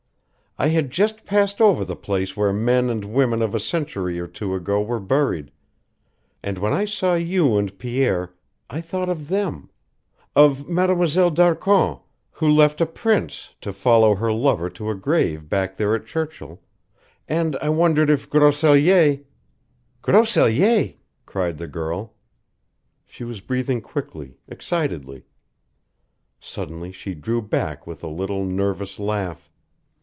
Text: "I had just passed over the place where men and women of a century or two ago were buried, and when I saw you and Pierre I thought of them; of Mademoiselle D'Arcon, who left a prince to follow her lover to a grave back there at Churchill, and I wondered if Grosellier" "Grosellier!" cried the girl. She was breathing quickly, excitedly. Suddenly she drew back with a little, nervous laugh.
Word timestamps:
"I 0.57 0.67
had 0.67 0.91
just 0.91 1.25
passed 1.25 1.59
over 1.59 1.83
the 1.83 1.95
place 1.95 2.35
where 2.37 2.51
men 2.53 2.89
and 2.89 3.05
women 3.05 3.41
of 3.41 3.55
a 3.55 3.59
century 3.59 4.19
or 4.19 4.27
two 4.27 4.53
ago 4.53 4.79
were 4.81 4.99
buried, 4.99 5.49
and 6.43 6.57
when 6.59 6.71
I 6.73 6.83
saw 6.85 7.15
you 7.15 7.57
and 7.57 7.75
Pierre 7.79 8.35
I 8.69 8.79
thought 8.81 9.09
of 9.09 9.29
them; 9.29 9.71
of 10.35 10.67
Mademoiselle 10.67 11.31
D'Arcon, 11.31 12.01
who 12.33 12.47
left 12.49 12.81
a 12.81 12.85
prince 12.85 13.55
to 13.61 13.71
follow 13.73 14.13
her 14.15 14.31
lover 14.31 14.69
to 14.71 14.89
a 14.89 14.93
grave 14.93 15.49
back 15.49 15.77
there 15.77 15.95
at 15.95 16.05
Churchill, 16.05 16.61
and 17.29 17.55
I 17.55 17.69
wondered 17.69 18.09
if 18.09 18.29
Grosellier" 18.29 19.21
"Grosellier!" 20.03 20.95
cried 21.25 21.57
the 21.59 21.67
girl. 21.67 22.13
She 23.05 23.23
was 23.23 23.39
breathing 23.39 23.79
quickly, 23.81 24.37
excitedly. 24.49 25.23
Suddenly 26.41 26.91
she 26.91 27.15
drew 27.15 27.41
back 27.41 27.87
with 27.87 28.03
a 28.03 28.09
little, 28.09 28.43
nervous 28.43 28.99
laugh. 28.99 29.47